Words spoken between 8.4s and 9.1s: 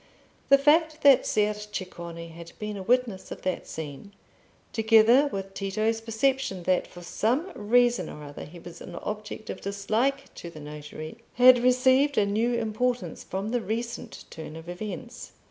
he was an